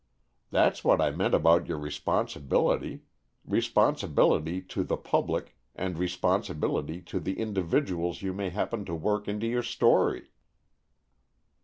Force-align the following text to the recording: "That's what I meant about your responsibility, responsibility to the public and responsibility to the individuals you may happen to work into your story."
"That's 0.49 0.83
what 0.83 0.99
I 0.99 1.11
meant 1.11 1.35
about 1.35 1.67
your 1.67 1.77
responsibility, 1.77 3.03
responsibility 3.45 4.59
to 4.63 4.83
the 4.83 4.97
public 4.97 5.55
and 5.75 5.95
responsibility 5.95 7.01
to 7.03 7.19
the 7.19 7.37
individuals 7.37 8.23
you 8.23 8.33
may 8.33 8.49
happen 8.49 8.83
to 8.85 8.95
work 8.95 9.27
into 9.27 9.45
your 9.45 9.61
story." 9.61 10.29